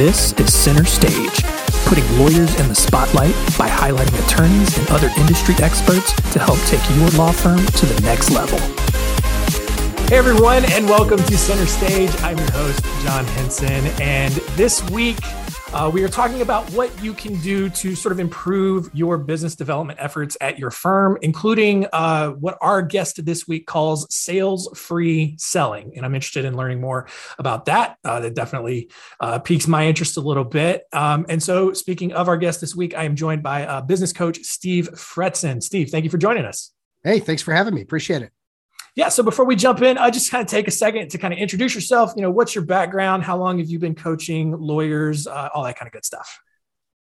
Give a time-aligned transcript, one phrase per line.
[0.00, 1.42] This is Center Stage,
[1.84, 6.80] putting lawyers in the spotlight by highlighting attorneys and other industry experts to help take
[6.96, 8.58] your law firm to the next level.
[10.08, 12.10] Hey everyone, and welcome to Center Stage.
[12.22, 15.18] I'm your host, John Henson, and this week
[15.72, 19.54] uh, we are talking about what you can do to sort of improve your business
[19.54, 25.36] development efforts at your firm, including uh, what our guest this week calls sales free
[25.38, 25.92] selling.
[25.94, 27.06] And I'm interested in learning more
[27.38, 27.96] about that.
[28.04, 28.90] Uh, that definitely
[29.20, 30.84] uh, piques my interest a little bit.
[30.92, 34.12] Um, and so, speaking of our guest this week, I am joined by uh, business
[34.12, 35.62] coach Steve Fretzin.
[35.62, 36.72] Steve, thank you for joining us.
[37.04, 37.82] Hey, thanks for having me.
[37.82, 38.32] Appreciate it
[38.96, 41.32] yeah so before we jump in i just kind of take a second to kind
[41.32, 42.12] of introduce yourself.
[42.16, 43.22] You know what's your background?
[43.22, 46.40] How long have you been coaching lawyers uh, all that kind of good stuff?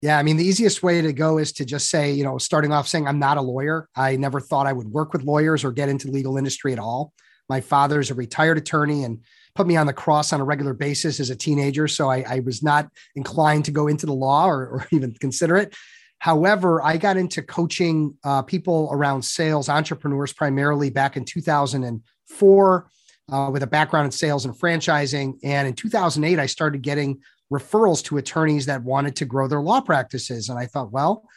[0.02, 2.72] Yeah i mean the easiest way to go is to just say you know starting
[2.72, 3.88] off saying i'm not a lawyer.
[3.96, 7.14] I never thought i would work with lawyers or get into legal industry at all.
[7.50, 9.20] My father's a retired attorney and
[9.56, 12.40] put me on the cross on a regular basis as a teenager so i, I
[12.40, 15.76] was not inclined to go into the law or, or even consider it
[16.22, 22.88] However, I got into coaching uh, people around sales, entrepreneurs primarily back in 2004
[23.32, 25.40] uh, with a background in sales and franchising.
[25.44, 29.82] And in 2008, I started getting referrals to attorneys that wanted to grow their law
[29.82, 30.50] practices.
[30.50, 31.28] And I thought, well,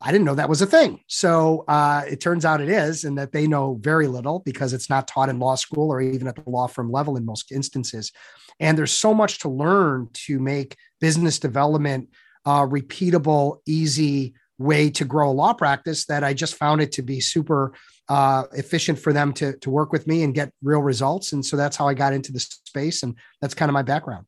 [0.00, 1.00] I didn't know that was a thing.
[1.08, 4.88] So uh, it turns out it is, and that they know very little because it's
[4.88, 8.12] not taught in law school or even at the law firm level in most instances.
[8.60, 12.10] And there's so much to learn to make business development
[12.44, 17.02] uh, repeatable, easy way to grow a law practice that I just found it to
[17.02, 17.72] be super
[18.08, 21.32] uh, efficient for them to, to work with me and get real results.
[21.32, 23.02] And so that's how I got into the space.
[23.02, 24.26] And that's kind of my background.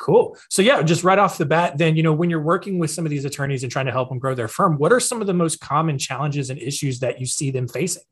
[0.00, 0.36] Cool.
[0.48, 3.04] So yeah, just right off the bat, then, you know, when you're working with some
[3.04, 5.26] of these attorneys and trying to help them grow their firm, what are some of
[5.26, 8.02] the most common challenges and issues that you see them facing?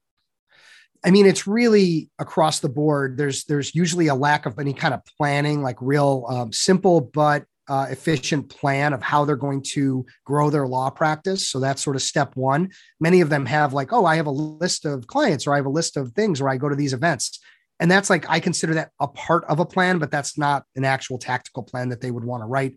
[1.04, 3.16] I mean, it's really across the board.
[3.16, 7.44] There's there's usually a lack of any kind of planning, like real um, simple but
[7.68, 11.48] uh, efficient plan of how they're going to grow their law practice.
[11.48, 12.70] So that's sort of step one.
[13.00, 15.66] Many of them have like, oh, I have a list of clients or I have
[15.66, 17.40] a list of things or I go to these events.
[17.80, 20.84] And that's like, I consider that a part of a plan, but that's not an
[20.84, 22.74] actual tactical plan that they would want to write.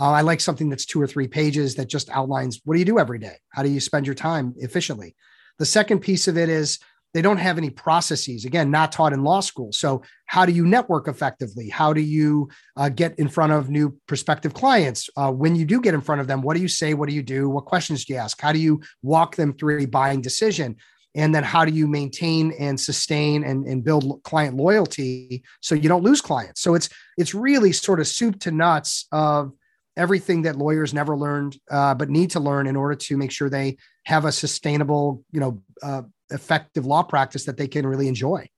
[0.00, 2.86] Uh, I like something that's two or three pages that just outlines what do you
[2.86, 3.36] do every day?
[3.50, 5.14] How do you spend your time efficiently?
[5.58, 6.78] The second piece of it is
[7.12, 9.72] they don't have any processes again not taught in law school.
[9.72, 11.68] So how do you network effectively?
[11.68, 15.10] How do you uh, get in front of new prospective clients?
[15.16, 16.94] Uh, when you do get in front of them what do you say?
[16.94, 17.48] What do you do?
[17.48, 18.40] What questions do you ask?
[18.40, 20.76] How do you walk them through a buying decision?
[21.16, 25.88] And then how do you maintain and sustain and, and build client loyalty so you
[25.88, 26.60] don't lose clients?
[26.60, 26.88] So it's
[27.18, 29.52] it's really sort of soup to nuts of
[29.96, 33.50] everything that lawyers never learned uh, but need to learn in order to make sure
[33.50, 33.76] they
[34.06, 38.48] have a sustainable you know uh, effective law practice that they can really enjoy.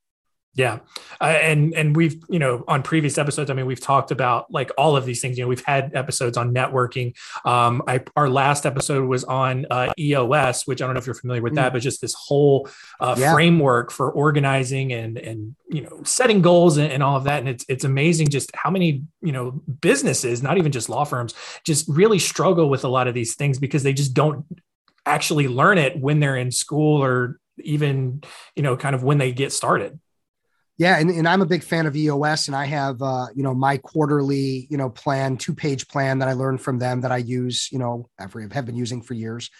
[0.54, 0.80] Yeah.
[1.18, 4.70] Uh, and, and we've, you know, on previous episodes, I mean, we've talked about like
[4.76, 7.14] all of these things, you know, we've had episodes on networking.
[7.46, 11.14] Um, I, our last episode was on uh, EOS, which I don't know if you're
[11.14, 11.56] familiar with mm.
[11.56, 12.68] that, but just this whole
[13.00, 13.32] uh, yeah.
[13.32, 17.38] framework for organizing and, and, you know, setting goals and, and all of that.
[17.38, 21.34] And it's, it's amazing just how many, you know, businesses, not even just law firms,
[21.64, 24.44] just really struggle with a lot of these things because they just don't
[25.06, 28.22] actually learn it when they're in school or even
[28.56, 29.98] you know kind of when they get started.
[30.78, 33.54] Yeah and, and i'm a big fan of eos and i have uh, you know
[33.54, 37.18] my quarterly you know plan two page plan that i learned from them that i
[37.18, 39.50] use you know every have been using for years.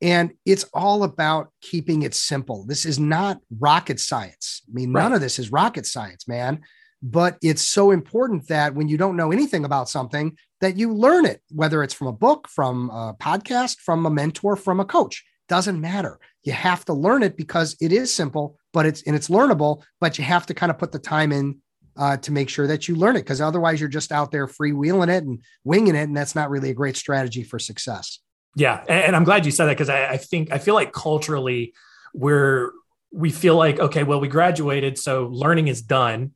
[0.00, 2.64] And it's all about keeping it simple.
[2.64, 4.62] This is not rocket science.
[4.68, 5.02] I mean right.
[5.02, 6.60] none of this is rocket science man.
[7.02, 11.24] But it's so important that when you don't know anything about something that you learn
[11.26, 15.24] it whether it's from a book from a podcast from a mentor from a coach.
[15.48, 16.18] Doesn't matter.
[16.44, 20.18] You have to learn it because it is simple, but it's and it's learnable, but
[20.18, 21.58] you have to kind of put the time in
[21.98, 25.08] uh, to make sure that you learn it because otherwise you're just out there freewheeling
[25.08, 26.04] it and winging it.
[26.04, 28.20] And that's not really a great strategy for success.
[28.54, 28.82] Yeah.
[28.88, 31.74] And, I'm glad you said that because I, I think I feel like culturally
[32.14, 32.72] we're
[33.12, 36.32] we feel like, okay, well, we graduated, so learning is done.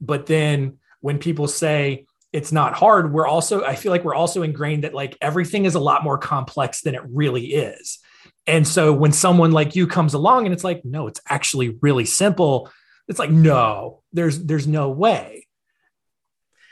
[0.00, 4.42] But then when people say, it's not hard we're also i feel like we're also
[4.42, 8.00] ingrained that like everything is a lot more complex than it really is
[8.46, 12.04] and so when someone like you comes along and it's like, no, it's actually really
[12.04, 12.70] simple.
[13.08, 15.46] It's like, no, there's there's no way.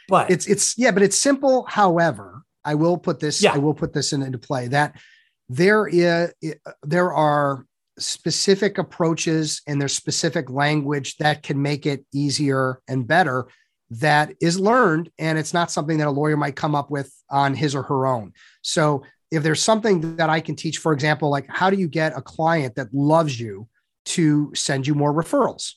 [0.09, 1.65] But it's it's yeah, but it's simple.
[1.65, 3.55] However, I will put this, yeah.
[3.55, 4.97] I will put this in, into play that
[5.49, 6.33] there is
[6.83, 7.67] there are
[7.99, 13.47] specific approaches and there's specific language that can make it easier and better
[13.91, 17.55] that is learned and it's not something that a lawyer might come up with on
[17.55, 18.33] his or her own
[18.63, 19.03] so
[19.33, 22.23] if there's something that I can teach, for example, like how do you get a
[22.23, 23.69] client that loves you
[24.05, 25.73] to send you more referrals?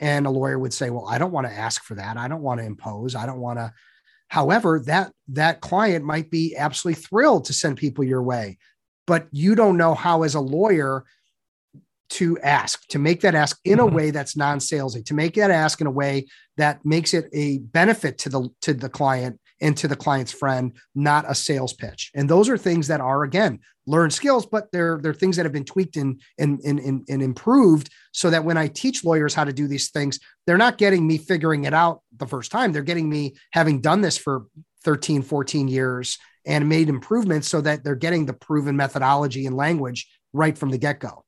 [0.00, 2.16] And a lawyer would say, Well, I don't want to ask for that.
[2.16, 3.14] I don't want to impose.
[3.14, 3.72] I don't want to
[4.32, 8.56] However, that that client might be absolutely thrilled to send people your way,
[9.06, 11.04] but you don't know how as a lawyer
[12.12, 13.94] to ask, to make that ask in a mm-hmm.
[13.94, 16.24] way that's non-salesy, to make that ask in a way
[16.56, 20.76] that makes it a benefit to the to the client and to the client's friend,
[20.94, 22.10] not a sales pitch.
[22.14, 25.52] And those are things that are again learned skills, but they're they're things that have
[25.52, 29.52] been tweaked and, and, and, and improved so that when I teach lawyers how to
[29.52, 32.72] do these things, they're not getting me figuring it out the first time.
[32.72, 34.46] They're getting me having done this for
[34.84, 40.08] 13, 14 years and made improvements so that they're getting the proven methodology and language
[40.32, 41.24] right from the get-go.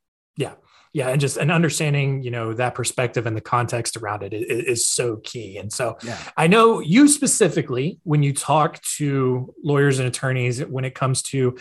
[0.95, 4.65] Yeah and just an understanding you know that perspective and the context around it is,
[4.65, 6.17] is so key and so yeah.
[6.37, 11.59] i know you specifically when you talk to lawyers and attorneys when it comes to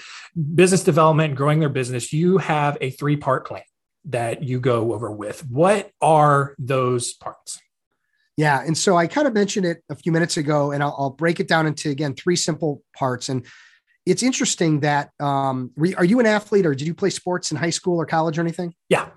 [0.54, 3.64] business development and growing their business you have a three part plan
[4.06, 7.60] that you go over with what are those parts
[8.38, 11.10] yeah and so i kind of mentioned it a few minutes ago and i'll, I'll
[11.10, 13.46] break it down into again three simple parts and
[14.06, 17.70] it's interesting that um, are you an athlete or did you play sports in high
[17.70, 18.74] school or college or anything?
[18.90, 19.08] Yeah.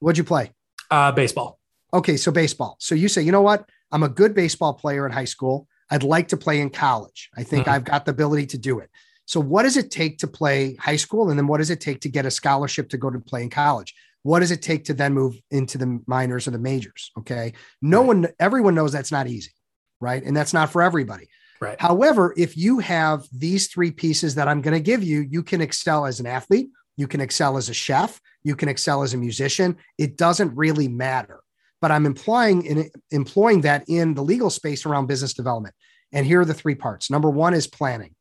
[0.00, 0.52] What'd you play?
[0.90, 1.58] Uh, baseball.
[1.92, 2.76] Okay, so baseball.
[2.80, 3.68] So you say, you know what?
[3.90, 5.66] I'm a good baseball player in high school.
[5.90, 7.30] I'd like to play in college.
[7.36, 7.74] I think mm-hmm.
[7.74, 8.90] I've got the ability to do it.
[9.24, 11.30] So, what does it take to play high school?
[11.30, 13.50] And then what does it take to get a scholarship to go to play in
[13.50, 13.94] college?
[14.22, 17.10] What does it take to then move into the minors or the majors?
[17.18, 17.52] Okay.
[17.80, 18.06] No right.
[18.06, 19.52] one, everyone knows that's not easy,
[20.00, 20.22] right?
[20.22, 21.28] And that's not for everybody.
[21.60, 21.80] Right.
[21.80, 25.60] However, if you have these three pieces that I'm going to give you, you can
[25.60, 29.18] excel as an athlete, you can excel as a chef, you can excel as a
[29.18, 29.76] musician.
[29.98, 31.40] It doesn't really matter.
[31.80, 35.74] But I'm implying in employing that in the legal space around business development.
[36.12, 37.10] And here are the three parts.
[37.10, 38.14] Number one is planning.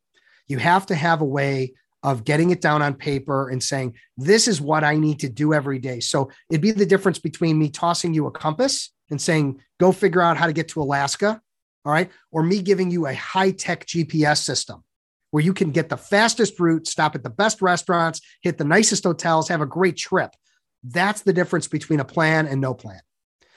[0.47, 4.47] You have to have a way of getting it down on paper and saying, this
[4.47, 6.01] is what I need to do every day.
[6.01, 10.21] So it'd be the difference between me tossing you a compass and saying, go figure
[10.21, 11.41] out how to get to Alaska.
[11.85, 12.11] All right.
[12.31, 14.83] Or me giving you a high tech GPS system
[15.31, 19.03] where you can get the fastest route, stop at the best restaurants, hit the nicest
[19.03, 20.31] hotels, have a great trip.
[20.83, 23.01] That's the difference between a plan and no plan.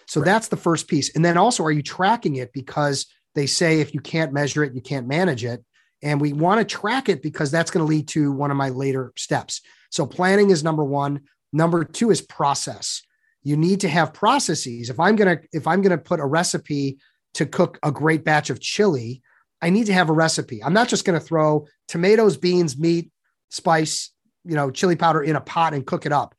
[0.07, 0.27] So right.
[0.27, 1.15] that's the first piece.
[1.15, 2.53] And then also, are you tracking it?
[2.53, 5.65] Because they say if you can't measure it, you can't manage it.
[6.03, 8.71] And we want to track it because that's going to lead to one of my
[8.71, 9.61] later steps.
[9.91, 11.21] So planning is number one.
[11.53, 13.03] Number two is process.
[13.43, 14.91] You need to have processes.
[14.91, 16.99] If I'm going to, if I'm going to put a recipe
[17.35, 19.23] to cook a great batch of chili,
[19.63, 20.63] I need to have a recipe.
[20.63, 23.11] I'm not just going to throw tomatoes, beans, meat,
[23.51, 24.11] spice,
[24.45, 26.35] you know, chili powder in a pot and cook it up.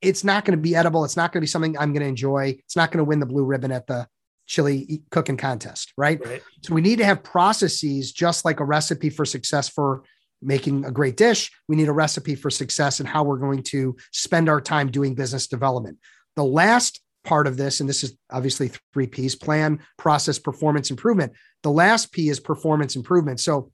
[0.00, 1.04] It's not going to be edible.
[1.04, 2.56] It's not going to be something I'm going to enjoy.
[2.64, 4.06] It's not going to win the blue ribbon at the
[4.46, 6.24] chili cooking contest, right?
[6.24, 6.42] right?
[6.62, 10.04] So we need to have processes just like a recipe for success for
[10.42, 11.50] making a great dish.
[11.68, 15.14] We need a recipe for success and how we're going to spend our time doing
[15.14, 15.98] business development.
[16.36, 21.32] The last part of this, and this is obviously three P's plan, process, performance, improvement.
[21.62, 23.40] The last P is performance improvement.
[23.40, 23.70] So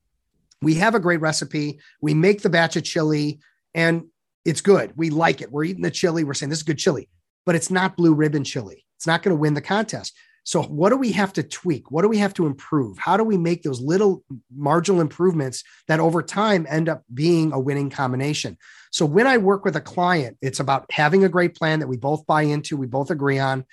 [0.61, 1.79] we have a great recipe.
[2.01, 3.39] We make the batch of chili
[3.73, 4.05] and
[4.45, 4.93] it's good.
[4.95, 5.51] We like it.
[5.51, 6.23] We're eating the chili.
[6.23, 7.09] We're saying this is good chili,
[7.45, 8.85] but it's not blue ribbon chili.
[8.97, 10.15] It's not going to win the contest.
[10.43, 11.91] So, what do we have to tweak?
[11.91, 12.97] What do we have to improve?
[12.97, 14.23] How do we make those little
[14.53, 18.57] marginal improvements that over time end up being a winning combination?
[18.91, 21.97] So, when I work with a client, it's about having a great plan that we
[21.97, 23.65] both buy into, we both agree on,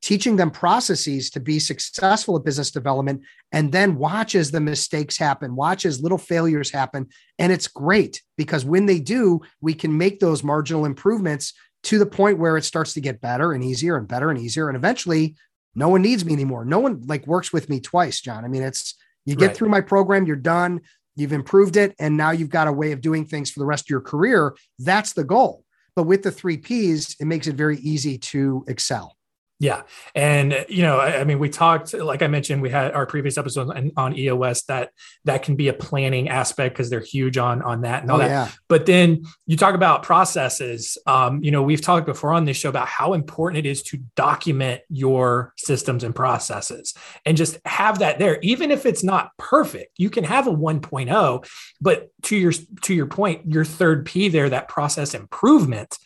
[0.00, 5.18] teaching them processes to be successful at business development, and then watch as the mistakes
[5.18, 7.06] happen, watch as little failures happen.
[7.38, 11.52] And it's great because when they do, we can make those marginal improvements
[11.84, 14.68] to the point where it starts to get better and easier and better and easier.
[14.68, 15.36] And eventually,
[15.74, 16.64] no one needs me anymore.
[16.64, 18.44] No one like works with me twice, John.
[18.44, 19.56] I mean, it's you get right.
[19.56, 20.80] through my program, you're done,
[21.16, 23.86] you've improved it, and now you've got a way of doing things for the rest
[23.86, 24.54] of your career.
[24.78, 25.64] That's the goal.
[25.96, 29.16] But with the three P's, it makes it very easy to excel.
[29.60, 29.82] Yeah.
[30.16, 33.38] And, you know, I, I, mean, we talked, like I mentioned, we had our previous
[33.38, 34.90] episode on, on EOS that
[35.26, 38.20] that can be a planning aspect because they're huge on, on that and all oh,
[38.20, 38.28] that.
[38.28, 38.48] Yeah.
[38.68, 40.98] But then you talk about processes.
[41.06, 43.98] Um, you know, we've talked before on this show about how important it is to
[44.16, 46.92] document your systems and processes
[47.24, 48.40] and just have that there.
[48.42, 51.48] Even if it's not perfect, you can have a 1.0,
[51.80, 55.96] but to your, to your point, your third P there, that process improvement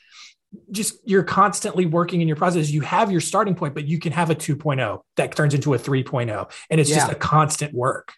[0.71, 2.71] just you're constantly working in your process.
[2.71, 5.79] You have your starting point, but you can have a 2.0 that turns into a
[5.79, 6.97] 3.0 and it's yeah.
[6.97, 8.13] just a constant work.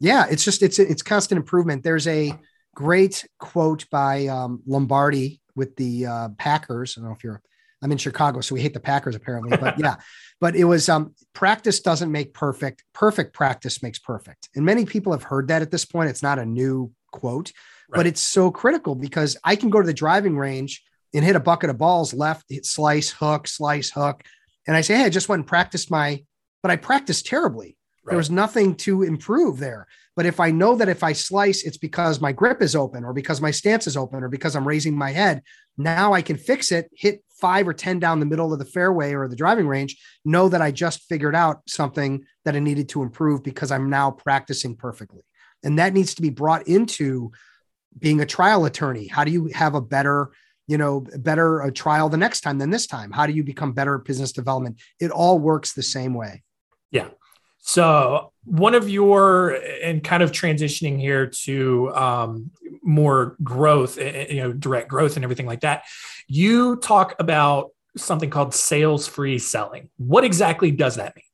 [0.00, 1.82] Yeah, it's just it's it's constant improvement.
[1.82, 2.38] There's a
[2.74, 6.96] great quote by um, Lombardi with the uh, Packers.
[6.96, 7.42] I don't know if you're
[7.82, 9.96] I'm in Chicago, so we hate the Packers apparently, but yeah.
[10.40, 12.84] But it was um, practice doesn't make perfect.
[12.92, 14.48] Perfect practice makes perfect.
[14.54, 16.10] And many people have heard that at this point.
[16.10, 17.52] It's not a new quote,
[17.88, 17.98] right.
[17.98, 20.82] but it's so critical because I can go to the driving range
[21.16, 24.22] and hit a bucket of balls left, hit slice, hook, slice, hook.
[24.66, 26.22] And I say, Hey, I just went and practiced my,
[26.62, 27.78] but I practiced terribly.
[28.04, 28.12] Right.
[28.12, 29.88] There was nothing to improve there.
[30.14, 33.12] But if I know that if I slice, it's because my grip is open or
[33.12, 35.42] because my stance is open or because I'm raising my head,
[35.76, 39.12] now I can fix it, hit five or 10 down the middle of the fairway
[39.12, 43.02] or the driving range, know that I just figured out something that I needed to
[43.02, 45.22] improve because I'm now practicing perfectly.
[45.62, 47.32] And that needs to be brought into
[47.98, 49.06] being a trial attorney.
[49.06, 50.30] How do you have a better
[50.66, 53.10] you know better a trial the next time than this time.
[53.10, 54.80] How do you become better at business development?
[55.00, 56.42] It all works the same way.
[56.90, 57.08] Yeah.
[57.58, 62.50] So one of your and kind of transitioning here to um,
[62.82, 65.84] more growth eh, eh, you know direct growth and everything like that
[66.28, 69.88] you talk about something called sales free selling.
[69.96, 71.24] What exactly does that mean?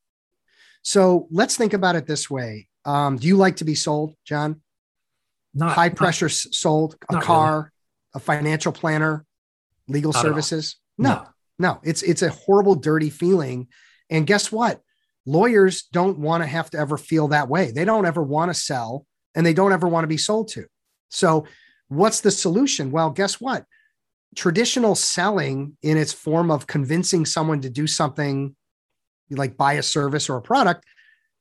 [0.83, 2.69] So let's think about it this way.
[2.85, 4.61] Um, do you like to be sold john?
[5.55, 7.72] Not high pressure not, sold a car really
[8.15, 9.25] a financial planner,
[9.89, 10.77] legal Not services.
[10.99, 11.27] No, no,
[11.59, 13.69] no, it's it's a horrible, dirty feeling.
[14.11, 14.81] And guess what?
[15.25, 17.71] Lawyers don't want to have to ever feel that way.
[17.71, 20.67] They don't ever want to sell and they don't ever want to be sold to.
[21.09, 21.47] So,
[21.89, 22.91] what's the solution?
[22.91, 23.65] Well, guess what?
[24.35, 28.57] Traditional selling in its form of convincing someone to do something
[29.31, 30.85] like buy a service or a product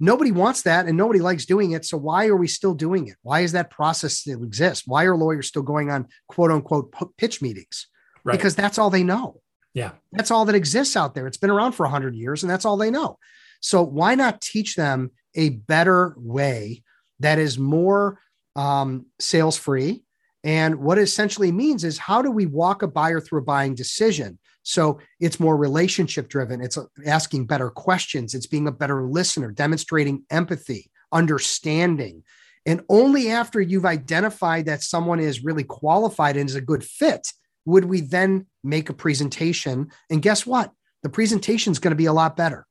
[0.04, 1.86] Nobody wants that and nobody likes doing it.
[1.86, 3.18] So why are we still doing it?
[3.22, 4.84] Why is that process still exist?
[4.88, 7.88] Why are lawyers still going on quote unquote pitch meetings?
[8.24, 8.36] Right.
[8.36, 9.42] Because that's all they know.
[9.76, 9.92] Yeah.
[10.12, 11.28] That's all that exists out there.
[11.28, 13.20] It's been around for 100 years and that's all they know.
[13.62, 16.82] So why not teach them a better way
[17.20, 18.18] that is more
[18.56, 20.04] um, sales free?
[20.44, 23.76] And what it essentially means is how do we walk a buyer through a buying
[23.76, 24.40] decision?
[24.64, 26.62] So it's more relationship driven.
[26.62, 28.34] It's uh, asking better questions.
[28.34, 32.24] It's being a better listener, demonstrating empathy, understanding.
[32.66, 37.32] And only after you've identified that someone is really qualified and is a good fit
[37.66, 39.90] would we then make a presentation.
[40.10, 40.72] And guess what?
[41.04, 42.66] The presentation is going to be a lot better.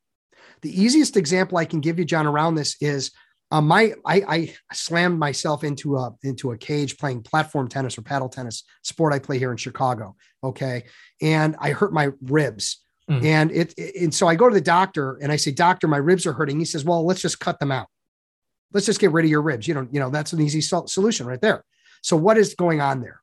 [0.63, 3.13] The easiest example I can give you, John, around this is
[3.51, 8.03] um, my I, I, slammed myself into a into a cage playing platform tennis or
[8.03, 10.15] paddle tennis sport I play here in Chicago.
[10.43, 10.85] Okay,
[11.21, 12.79] and I hurt my ribs,
[13.11, 13.25] mm.
[13.25, 15.97] and it, it and so I go to the doctor and I say, Doctor, my
[15.97, 16.59] ribs are hurting.
[16.59, 17.89] He says, Well, let's just cut them out.
[18.73, 19.67] Let's just get rid of your ribs.
[19.67, 21.65] You know, you know that's an easy sol- solution right there.
[22.03, 23.21] So what is going on there?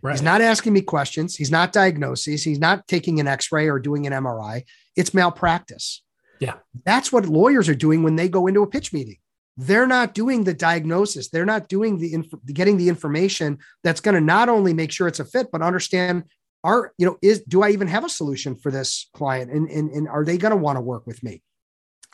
[0.00, 0.12] Right.
[0.12, 1.34] He's not asking me questions.
[1.34, 2.44] He's not diagnosis.
[2.44, 4.62] He's not taking an X-ray or doing an MRI.
[4.94, 6.02] It's malpractice.
[6.38, 6.54] Yeah,
[6.84, 9.16] that's what lawyers are doing when they go into a pitch meeting
[9.56, 11.30] they're not doing the diagnosis.
[11.30, 15.08] They're not doing the inf- getting the information that's going to not only make sure
[15.08, 16.24] it's a fit but understand
[16.62, 19.50] are you know is do i even have a solution for this client?
[19.50, 21.42] And and, and are they going to want to work with me?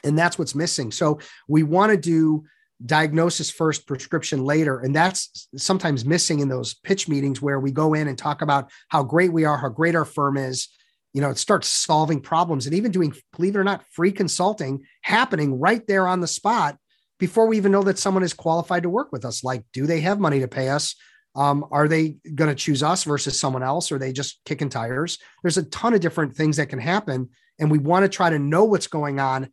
[0.05, 0.91] And that's what's missing.
[0.91, 2.45] So we want to do
[2.85, 4.81] diagnosis first prescription later.
[4.81, 8.73] And that's sometimes missing in those pitch meetings where we go in and talk about
[8.89, 10.69] how great we are how great our firm is.
[11.13, 14.85] You know it starts solving problems and even doing believe it or not free consulting
[15.03, 16.77] happening right there on the spot
[17.23, 19.45] before we even know that someone is qualified to work with us.
[19.45, 20.97] Like, do they have money to pay us?
[21.37, 23.93] Um, are they going to choose us versus someone else?
[23.93, 25.19] Or are they just kicking tires?
[25.41, 27.29] There's a ton of different things that can happen.
[27.61, 29.51] And we want to try to know what's going on,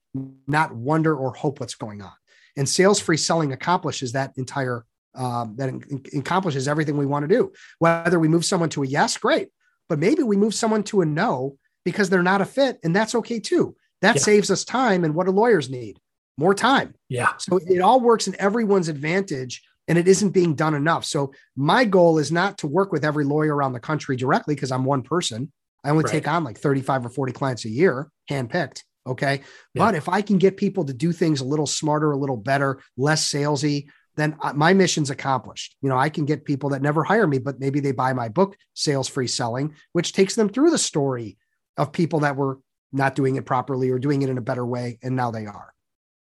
[0.47, 2.11] not wonder or hope what's going on.
[2.57, 4.83] And sales free selling accomplishes that entire,
[5.13, 5.71] um, that
[6.17, 7.51] accomplishes everything we want to do.
[7.77, 9.49] Whether we move someone to a yes, great.
[9.87, 12.79] But maybe we move someone to a no because they're not a fit.
[12.83, 13.75] And that's okay too.
[14.01, 14.21] That yeah.
[14.23, 15.03] saves us time.
[15.03, 15.99] And what do lawyers need?
[16.39, 16.95] More time.
[17.09, 17.33] Yeah.
[17.37, 21.03] So it all works in everyone's advantage and it isn't being done enough.
[21.03, 24.71] So my goal is not to work with every lawyer around the country directly because
[24.71, 25.51] I'm one person.
[25.83, 26.11] I only right.
[26.11, 28.83] take on like 35 or 40 clients a year, handpicked.
[29.05, 29.41] Okay.
[29.73, 29.85] Yeah.
[29.85, 32.81] But if I can get people to do things a little smarter, a little better,
[32.97, 35.75] less salesy, then my mission's accomplished.
[35.81, 38.29] You know, I can get people that never hire me, but maybe they buy my
[38.29, 41.37] book, Sales Free Selling, which takes them through the story
[41.77, 42.59] of people that were
[42.91, 44.99] not doing it properly or doing it in a better way.
[45.01, 45.73] And now they are.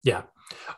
[0.02, 0.23] Yeah.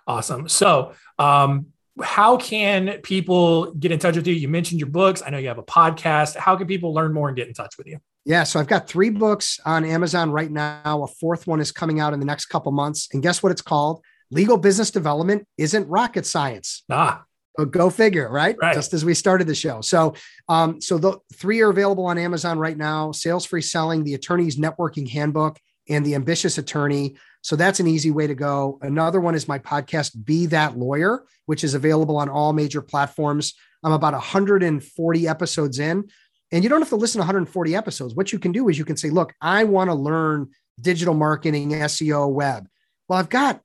[0.06, 0.48] Awesome.
[0.48, 1.66] So, um,
[2.02, 4.34] how can people get in touch with you?
[4.34, 5.22] You mentioned your books.
[5.24, 6.36] I know you have a podcast.
[6.36, 7.98] How can people learn more and get in touch with you?
[8.24, 11.02] Yeah, so I've got three books on Amazon right now.
[11.02, 13.08] A fourth one is coming out in the next couple months.
[13.12, 14.02] And guess what it's called?
[14.30, 16.84] Legal business development isn't rocket science.
[16.90, 17.24] Ah.
[17.58, 18.56] So go figure, right?
[18.60, 18.74] right?
[18.74, 19.80] Just as we started the show.
[19.80, 20.14] So,
[20.48, 24.56] um, so the three are available on Amazon right now: Sales Free Selling, the Attorney's
[24.56, 25.58] Networking Handbook,
[25.88, 27.16] and the Ambitious Attorney.
[27.42, 28.78] So that's an easy way to go.
[28.82, 33.54] Another one is my podcast, Be That Lawyer, which is available on all major platforms.
[33.82, 36.08] I'm about 140 episodes in,
[36.52, 38.14] and you don't have to listen to 140 episodes.
[38.14, 41.70] What you can do is you can say, look, I want to learn digital marketing,
[41.70, 42.68] SEO, web.
[43.08, 43.60] Well, I've got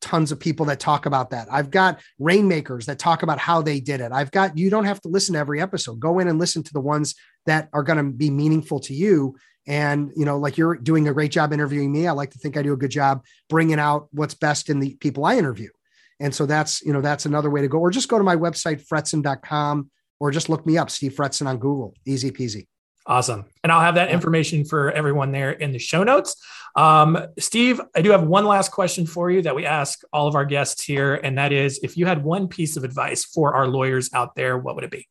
[0.00, 1.46] tons of people that talk about that.
[1.50, 4.10] I've got rainmakers that talk about how they did it.
[4.10, 6.00] I've got, you don't have to listen to every episode.
[6.00, 7.14] Go in and listen to the ones
[7.46, 9.36] that are going to be meaningful to you
[9.66, 12.06] and, you know, like you're doing a great job interviewing me.
[12.06, 14.94] I like to think I do a good job bringing out what's best in the
[14.96, 15.68] people I interview.
[16.20, 17.78] And so that's, you know, that's another way to go.
[17.78, 19.90] Or just go to my website, fretzin.com,
[20.20, 21.94] or just look me up, Steve Fretzin on Google.
[22.06, 22.66] Easy peasy.
[23.06, 23.46] Awesome.
[23.64, 26.36] And I'll have that information for everyone there in the show notes.
[26.76, 30.36] Um, Steve, I do have one last question for you that we ask all of
[30.36, 31.16] our guests here.
[31.16, 34.56] And that is if you had one piece of advice for our lawyers out there,
[34.56, 35.08] what would it be?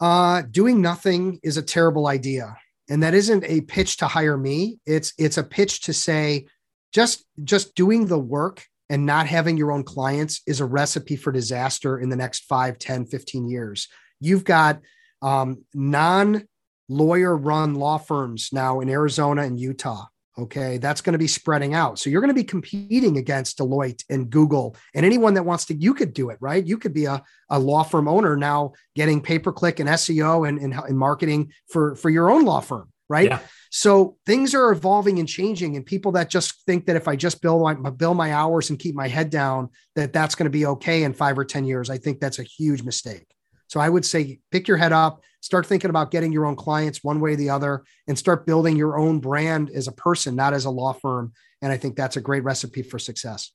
[0.00, 2.56] Uh, doing nothing is a terrible idea.
[2.88, 4.78] And that isn't a pitch to hire me.
[4.86, 6.46] It's it's a pitch to say
[6.92, 11.32] just just doing the work and not having your own clients is a recipe for
[11.32, 13.88] disaster in the next 5, 10, 15 years.
[14.20, 14.80] You've got
[15.22, 16.46] um, non
[16.88, 20.06] lawyer run law firms now in Arizona and Utah.
[20.38, 20.78] Okay.
[20.78, 21.98] That's going to be spreading out.
[21.98, 25.74] So you're going to be competing against Deloitte and Google and anyone that wants to,
[25.74, 26.64] you could do it, right?
[26.64, 30.48] You could be a, a law firm owner now getting pay per click and SEO
[30.48, 33.28] and, and, and, marketing for, for your own law firm, right?
[33.28, 33.40] Yeah.
[33.74, 37.40] So things are evolving and changing, and people that just think that if I just
[37.40, 40.66] bill my bill my hours and keep my head down, that that's going to be
[40.66, 41.88] okay in five or ten years.
[41.88, 43.26] I think that's a huge mistake.
[43.68, 47.04] So I would say pick your head up, start thinking about getting your own clients
[47.04, 50.54] one way or the other, and start building your own brand as a person, not
[50.54, 51.32] as a law firm.
[51.60, 53.52] And I think that's a great recipe for success.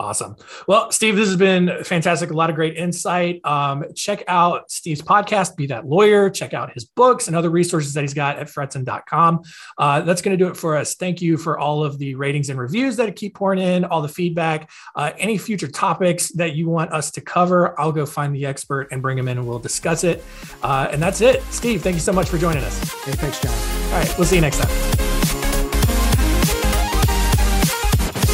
[0.00, 0.34] Awesome.
[0.66, 2.30] Well, Steve, this has been fantastic.
[2.30, 3.44] A lot of great insight.
[3.44, 6.30] Um, check out Steve's podcast, Be That Lawyer.
[6.30, 9.42] Check out his books and other resources that he's got at fretzin.com.
[9.76, 10.94] Uh, that's going to do it for us.
[10.94, 14.08] Thank you for all of the ratings and reviews that keep pouring in, all the
[14.08, 14.70] feedback.
[14.96, 18.88] Uh, any future topics that you want us to cover, I'll go find the expert
[18.92, 20.24] and bring him in and we'll discuss it.
[20.62, 21.42] Uh, and that's it.
[21.50, 22.78] Steve, thank you so much for joining us.
[23.04, 23.52] Hey, thanks, John.
[23.92, 24.14] All right.
[24.16, 24.68] We'll see you next time.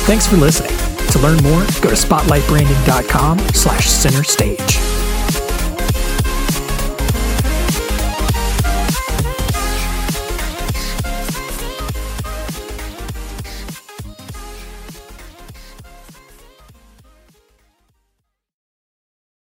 [0.06, 0.75] Thanks for listening.
[1.12, 4.95] To learn more, go to spotlightbranding.com slash center stage.